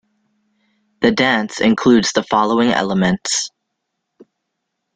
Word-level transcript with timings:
The 1.01 1.11
dance 1.11 1.61
includes 1.61 2.11
the 2.13 2.23
following 2.23 2.71
elements. 2.71 3.51